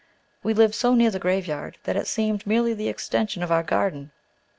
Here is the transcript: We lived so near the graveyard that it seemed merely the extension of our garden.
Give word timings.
We 0.41 0.55
lived 0.55 0.73
so 0.73 0.95
near 0.95 1.11
the 1.11 1.19
graveyard 1.19 1.77
that 1.83 1.95
it 1.95 2.07
seemed 2.07 2.47
merely 2.47 2.73
the 2.73 2.89
extension 2.89 3.43
of 3.43 3.51
our 3.51 3.61
garden. 3.61 4.09